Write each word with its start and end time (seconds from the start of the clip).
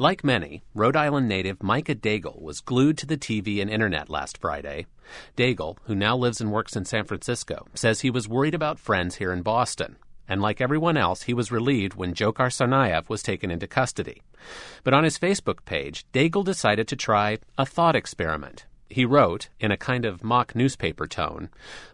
Like 0.00 0.24
many, 0.24 0.62
Rhode 0.74 0.96
Island 0.96 1.28
native 1.28 1.62
Micah 1.62 1.94
Daigle 1.94 2.40
was 2.40 2.62
glued 2.62 2.96
to 2.96 3.06
the 3.06 3.18
TV 3.18 3.60
and 3.60 3.68
internet 3.68 4.08
last 4.08 4.38
Friday. 4.38 4.86
Daigle, 5.36 5.76
who 5.82 5.94
now 5.94 6.16
lives 6.16 6.40
and 6.40 6.50
works 6.50 6.74
in 6.74 6.86
San 6.86 7.04
Francisco, 7.04 7.66
says 7.74 8.00
he 8.00 8.08
was 8.08 8.26
worried 8.26 8.54
about 8.54 8.78
friends 8.78 9.16
here 9.16 9.30
in 9.30 9.42
Boston. 9.42 9.96
And 10.26 10.40
like 10.40 10.62
everyone 10.62 10.96
else, 10.96 11.24
he 11.24 11.34
was 11.34 11.52
relieved 11.52 11.96
when 11.96 12.14
Dzhokhar 12.14 12.48
Tsarnaev 12.48 13.10
was 13.10 13.22
taken 13.22 13.50
into 13.50 13.66
custody. 13.66 14.22
But 14.84 14.94
on 14.94 15.04
his 15.04 15.18
Facebook 15.18 15.66
page, 15.66 16.06
Daigle 16.14 16.46
decided 16.46 16.88
to 16.88 16.96
try 16.96 17.36
a 17.58 17.66
thought 17.66 17.94
experiment. 17.94 18.64
He 18.88 19.04
wrote, 19.04 19.50
in 19.60 19.70
a 19.70 19.76
kind 19.76 20.06
of 20.06 20.24
mock 20.24 20.56
newspaper 20.56 21.06
tone, 21.06 21.50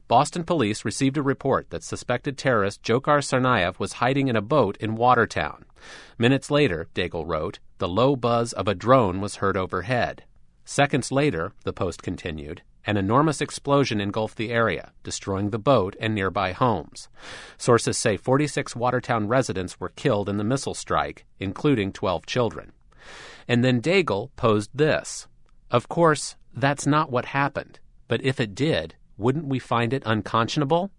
Boston 0.07 0.45
police 0.45 0.84
received 0.84 1.16
a 1.16 1.23
report 1.23 1.70
that 1.70 1.82
suspected 1.82 2.38
terrorist 2.38 2.84
Dzhokhar 2.84 3.18
Tsarnaev 3.18 3.80
was 3.80 3.95
hiding 3.95 4.29
in 4.29 4.36
a 4.36 4.41
boat 4.41 4.77
in 4.77 4.95
Watertown. 4.95 5.64
Minutes 6.18 6.52
later, 6.52 6.86
Daigle 6.95 7.27
wrote, 7.27 7.59
the 7.79 7.88
low 7.88 8.16
buzz 8.16 8.52
of 8.52 8.68
a 8.68 8.74
drone 8.74 9.20
was 9.20 9.36
heard 9.36 9.56
overhead. 9.56 10.24
Seconds 10.64 11.12
later, 11.12 11.52
the 11.64 11.73
Post 11.73 12.02
continued, 12.02 12.62
an 12.87 12.96
enormous 12.96 13.41
explosion 13.41 14.00
engulfed 14.00 14.37
the 14.37 14.50
area, 14.50 14.92
destroying 15.02 15.50
the 15.50 15.59
boat 15.59 15.97
and 16.00 16.14
nearby 16.14 16.52
homes. 16.52 17.09
Sources 17.59 17.98
say 17.98 18.16
46 18.16 18.77
Watertown 18.77 19.27
residents 19.27 19.80
were 19.80 19.88
killed 19.91 20.28
in 20.28 20.36
the 20.36 20.45
missile 20.45 20.74
strike, 20.74 21.27
including 21.41 21.92
12 21.92 22.27
children. 22.27 22.73
And 23.48 23.64
then 23.64 23.83
Daigle 23.83 24.30
posed 24.36 24.70
this. 24.72 25.27
Of 25.70 25.88
course, 25.88 26.36
that's 26.55 26.86
not 26.86 27.11
what 27.11 27.27
happened, 27.27 27.80
but 28.08 28.24
if 28.24 28.41
it 28.41 28.55
did, 28.55 28.95
wouldn't 29.19 29.47
we 29.47 29.58
find 29.58 29.92
it 29.92 30.02
unconscionable? 30.06 30.91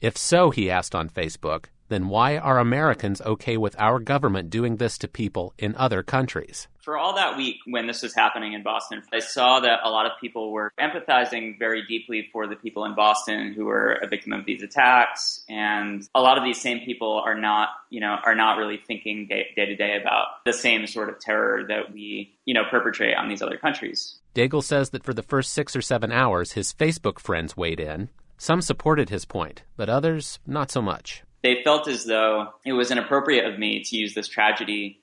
If 0.00 0.16
so, 0.16 0.50
he 0.50 0.70
asked 0.70 0.94
on 0.94 1.10
Facebook, 1.10 1.66
then 1.88 2.08
why 2.08 2.36
are 2.36 2.58
Americans 2.58 3.20
okay 3.20 3.56
with 3.56 3.76
our 3.78 3.98
government 3.98 4.50
doing 4.50 4.76
this 4.76 4.98
to 4.98 5.08
people 5.08 5.54
in 5.58 5.74
other 5.76 6.02
countries? 6.02 6.68
For 6.80 6.96
all 6.96 7.16
that 7.16 7.36
week 7.36 7.56
when 7.66 7.86
this 7.88 8.02
was 8.02 8.14
happening 8.14 8.52
in 8.52 8.62
Boston, 8.62 9.02
I 9.12 9.18
saw 9.18 9.60
that 9.60 9.80
a 9.82 9.90
lot 9.90 10.06
of 10.06 10.12
people 10.20 10.52
were 10.52 10.72
empathizing 10.78 11.58
very 11.58 11.84
deeply 11.86 12.28
for 12.32 12.46
the 12.46 12.54
people 12.54 12.84
in 12.84 12.94
Boston 12.94 13.52
who 13.54 13.64
were 13.64 13.92
a 13.92 14.06
victim 14.06 14.32
of 14.32 14.44
these 14.46 14.62
attacks. 14.62 15.44
And 15.48 16.08
a 16.14 16.20
lot 16.20 16.38
of 16.38 16.44
these 16.44 16.60
same 16.60 16.80
people 16.84 17.20
are 17.24 17.34
not, 17.34 17.70
you 17.90 18.00
know, 18.00 18.16
are 18.24 18.36
not 18.36 18.56
really 18.56 18.80
thinking 18.86 19.26
day, 19.26 19.48
day 19.56 19.66
to 19.66 19.74
day 19.74 19.98
about 20.00 20.44
the 20.44 20.52
same 20.52 20.86
sort 20.86 21.08
of 21.08 21.18
terror 21.18 21.64
that 21.66 21.92
we, 21.92 22.36
you 22.44 22.54
know, 22.54 22.62
perpetrate 22.70 23.16
on 23.16 23.28
these 23.28 23.42
other 23.42 23.58
countries. 23.58 24.18
Daigle 24.34 24.62
says 24.62 24.90
that 24.90 25.02
for 25.02 25.14
the 25.14 25.22
first 25.22 25.52
six 25.52 25.74
or 25.74 25.82
seven 25.82 26.12
hours, 26.12 26.52
his 26.52 26.72
Facebook 26.72 27.18
friends 27.18 27.56
weighed 27.56 27.80
in. 27.80 28.10
Some 28.38 28.60
supported 28.60 29.08
his 29.08 29.24
point, 29.24 29.62
but 29.76 29.88
others 29.88 30.38
not 30.46 30.70
so 30.70 30.82
much 30.82 31.24
they 31.46 31.62
felt 31.62 31.86
as 31.86 32.04
though 32.04 32.48
it 32.64 32.72
was 32.72 32.90
inappropriate 32.90 33.44
of 33.46 33.56
me 33.56 33.84
to 33.84 33.96
use 33.96 34.14
this 34.14 34.26
tragedy 34.26 35.00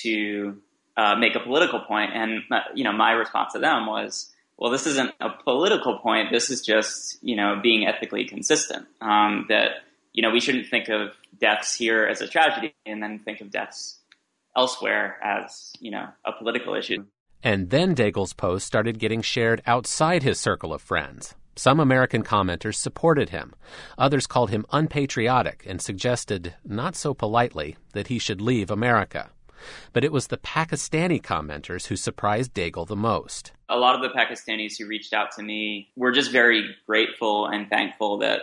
to 0.00 0.56
uh, 0.96 1.16
make 1.16 1.34
a 1.34 1.40
political 1.40 1.80
point. 1.80 2.12
And 2.14 2.40
uh, 2.50 2.60
you 2.74 2.82
know, 2.82 2.92
my 2.92 3.12
response 3.12 3.52
to 3.52 3.58
them 3.58 3.86
was, 3.86 4.32
"Well, 4.56 4.70
this 4.70 4.86
isn't 4.86 5.12
a 5.20 5.28
political 5.44 5.98
point. 5.98 6.30
This 6.32 6.48
is 6.48 6.62
just 6.62 7.18
you 7.22 7.36
know 7.36 7.60
being 7.62 7.86
ethically 7.86 8.24
consistent. 8.24 8.86
Um, 9.02 9.44
that 9.50 9.82
you 10.14 10.22
know 10.22 10.30
we 10.30 10.40
shouldn't 10.40 10.68
think 10.68 10.88
of 10.88 11.10
deaths 11.38 11.76
here 11.76 12.06
as 12.06 12.22
a 12.22 12.26
tragedy, 12.26 12.74
and 12.86 13.02
then 13.02 13.18
think 13.18 13.42
of 13.42 13.50
deaths 13.50 13.98
elsewhere 14.56 15.18
as 15.22 15.74
you 15.78 15.90
know 15.90 16.08
a 16.24 16.32
political 16.32 16.74
issue." 16.74 17.04
And 17.44 17.68
then 17.68 17.92
Daigle's 17.92 18.32
post 18.32 18.66
started 18.66 18.98
getting 18.98 19.20
shared 19.20 19.60
outside 19.66 20.22
his 20.22 20.40
circle 20.40 20.72
of 20.72 20.80
friends. 20.80 21.34
Some 21.54 21.80
American 21.80 22.22
commenters 22.22 22.76
supported 22.76 23.28
him. 23.28 23.54
Others 23.98 24.26
called 24.26 24.50
him 24.50 24.64
unpatriotic 24.72 25.64
and 25.66 25.80
suggested, 25.82 26.54
not 26.64 26.96
so 26.96 27.12
politely, 27.12 27.76
that 27.92 28.08
he 28.08 28.18
should 28.18 28.40
leave 28.40 28.70
America. 28.70 29.30
But 29.92 30.02
it 30.02 30.12
was 30.12 30.26
the 30.26 30.38
Pakistani 30.38 31.20
commenters 31.22 31.86
who 31.86 31.96
surprised 31.96 32.54
Daigle 32.54 32.86
the 32.86 32.96
most. 32.96 33.52
A 33.68 33.76
lot 33.76 33.94
of 33.94 34.02
the 34.02 34.18
Pakistanis 34.18 34.78
who 34.78 34.86
reached 34.86 35.12
out 35.12 35.32
to 35.32 35.42
me 35.42 35.90
were 35.94 36.10
just 36.10 36.32
very 36.32 36.74
grateful 36.86 37.46
and 37.46 37.68
thankful 37.68 38.18
that 38.18 38.42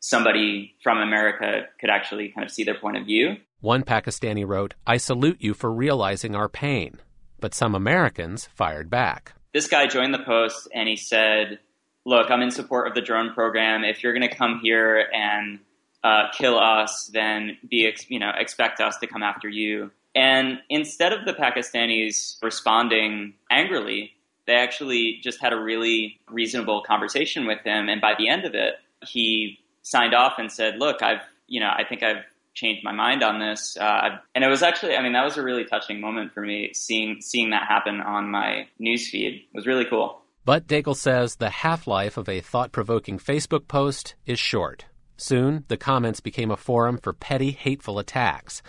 somebody 0.00 0.74
from 0.82 0.98
America 0.98 1.66
could 1.80 1.90
actually 1.90 2.28
kind 2.28 2.44
of 2.44 2.52
see 2.52 2.64
their 2.64 2.78
point 2.78 2.96
of 2.96 3.06
view. 3.06 3.36
One 3.60 3.82
Pakistani 3.82 4.46
wrote, 4.46 4.74
I 4.86 4.98
salute 4.98 5.38
you 5.40 5.54
for 5.54 5.72
realizing 5.72 6.34
our 6.34 6.48
pain. 6.48 6.98
But 7.40 7.54
some 7.54 7.74
Americans 7.74 8.48
fired 8.54 8.90
back. 8.90 9.34
This 9.52 9.68
guy 9.68 9.86
joined 9.86 10.14
the 10.14 10.22
Post 10.24 10.68
and 10.74 10.88
he 10.88 10.96
said, 10.96 11.58
look, 12.04 12.30
I'm 12.30 12.42
in 12.42 12.50
support 12.50 12.88
of 12.88 12.94
the 12.94 13.00
drone 13.00 13.32
program. 13.32 13.84
If 13.84 14.02
you're 14.02 14.12
going 14.12 14.28
to 14.28 14.34
come 14.34 14.60
here 14.62 15.08
and 15.12 15.60
uh, 16.04 16.24
kill 16.32 16.58
us, 16.58 17.10
then 17.12 17.58
be 17.68 17.86
ex- 17.86 18.10
you 18.10 18.18
know 18.18 18.32
expect 18.36 18.80
us 18.80 18.98
to 18.98 19.06
come 19.06 19.22
after 19.22 19.48
you. 19.48 19.90
And 20.14 20.58
instead 20.68 21.12
of 21.12 21.24
the 21.24 21.32
Pakistanis 21.32 22.36
responding 22.42 23.34
angrily, 23.50 24.12
they 24.46 24.54
actually 24.54 25.20
just 25.22 25.40
had 25.40 25.52
a 25.52 25.60
really 25.60 26.20
reasonable 26.28 26.82
conversation 26.82 27.46
with 27.46 27.60
him. 27.64 27.88
And 27.88 28.00
by 28.00 28.14
the 28.18 28.28
end 28.28 28.44
of 28.44 28.54
it, 28.54 28.74
he 29.06 29.58
signed 29.82 30.14
off 30.14 30.34
and 30.38 30.50
said, 30.50 30.78
"Look, 30.78 31.02
I've 31.02 31.22
you 31.46 31.60
know 31.60 31.70
I 31.70 31.84
think 31.88 32.02
I've 32.02 32.24
changed 32.54 32.82
my 32.84 32.92
mind 32.92 33.22
on 33.22 33.38
this." 33.38 33.76
Uh, 33.76 34.18
and 34.34 34.44
it 34.44 34.48
was 34.48 34.62
actually, 34.62 34.96
I 34.96 35.02
mean, 35.02 35.12
that 35.12 35.24
was 35.24 35.36
a 35.36 35.42
really 35.42 35.64
touching 35.64 36.00
moment 36.00 36.34
for 36.34 36.40
me 36.40 36.72
seeing 36.74 37.20
seeing 37.20 37.50
that 37.50 37.68
happen 37.68 38.00
on 38.00 38.30
my 38.30 38.66
newsfeed. 38.80 39.44
It 39.44 39.54
was 39.54 39.66
really 39.66 39.84
cool. 39.84 40.21
But 40.44 40.66
Daigle 40.66 40.96
says 40.96 41.36
the 41.36 41.50
half 41.50 41.86
life 41.86 42.16
of 42.16 42.28
a 42.28 42.40
thought 42.40 42.72
provoking 42.72 43.18
Facebook 43.18 43.68
post 43.68 44.16
is 44.26 44.40
short. 44.40 44.86
Soon, 45.16 45.64
the 45.68 45.76
comments 45.76 46.18
became 46.18 46.50
a 46.50 46.56
forum 46.56 46.98
for 46.98 47.12
petty, 47.12 47.52
hateful 47.52 48.00
attacks. 48.00 48.60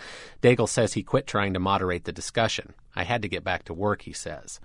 Daigle 0.43 0.69
says 0.69 0.93
he 0.93 1.01
quit 1.01 1.25
trying 1.25 1.51
to 1.55 1.59
moderate 1.59 2.03
the 2.03 2.11
discussion. 2.11 2.75
I 2.95 3.05
had 3.05 3.23
to 3.23 3.27
get 3.27 3.43
back 3.43 3.63
to 3.63 3.73
work, 3.73 4.03
he 4.03 4.13
says. 4.13 4.59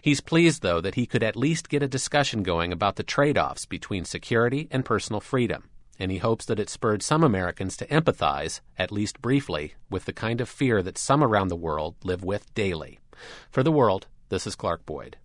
He's 0.00 0.22
pleased, 0.22 0.62
though, 0.62 0.80
that 0.80 0.94
he 0.94 1.04
could 1.04 1.22
at 1.22 1.36
least 1.36 1.68
get 1.68 1.82
a 1.82 1.88
discussion 1.88 2.42
going 2.42 2.72
about 2.72 2.96
the 2.96 3.02
trade 3.02 3.36
offs 3.36 3.66
between 3.66 4.06
security 4.06 4.66
and 4.70 4.86
personal 4.86 5.20
freedom. 5.20 5.68
And 5.98 6.10
he 6.10 6.16
hopes 6.16 6.46
that 6.46 6.58
it 6.58 6.70
spurred 6.70 7.02
some 7.02 7.22
Americans 7.22 7.76
to 7.76 7.86
empathize, 7.88 8.62
at 8.78 8.90
least 8.90 9.20
briefly, 9.20 9.74
with 9.90 10.06
the 10.06 10.14
kind 10.14 10.40
of 10.40 10.48
fear 10.48 10.82
that 10.82 10.96
some 10.96 11.22
around 11.22 11.48
the 11.48 11.56
world 11.56 11.96
live 12.04 12.24
with 12.24 12.54
daily. 12.54 13.00
For 13.50 13.62
the 13.62 13.70
world, 13.70 14.06
this 14.30 14.46
is 14.46 14.56
Clark 14.56 14.86
Boyd. 14.86 15.18